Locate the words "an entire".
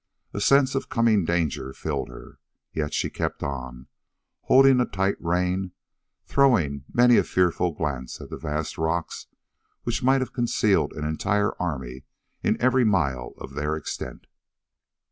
10.93-11.53